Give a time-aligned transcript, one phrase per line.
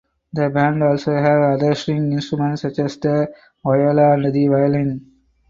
[0.33, 3.31] The band also has other string instruments such as the
[3.63, 5.05] viola and the violin.